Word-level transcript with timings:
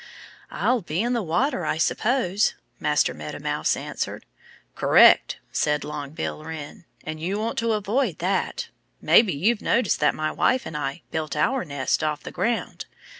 "I'll 0.49 0.81
be 0.81 1.03
in 1.03 1.13
the 1.13 1.21
water, 1.21 1.63
I 1.63 1.77
suppose," 1.77 2.55
Master 2.79 3.13
Meadow 3.13 3.37
Mouse 3.37 3.77
answered. 3.77 4.25
"Correct!" 4.75 5.37
said 5.51 5.83
Long 5.83 6.09
Bill 6.09 6.43
Wren. 6.43 6.85
"And 7.03 7.19
you 7.19 7.37
want 7.37 7.59
to 7.59 7.73
avoid 7.73 8.17
that. 8.17 8.69
Maybe 8.99 9.31
you've 9.33 9.61
noticed 9.61 9.99
that 9.99 10.15
my 10.15 10.31
wife 10.31 10.65
and 10.65 10.75
I 10.75 11.03
built 11.11 11.35
our 11.35 11.63
nest 11.65 12.03
off 12.03 12.23
the 12.23 12.31
ground. 12.31 12.87